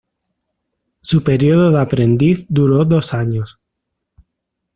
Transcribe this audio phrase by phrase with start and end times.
[1.03, 3.59] Su período de aprendiz duró dos años.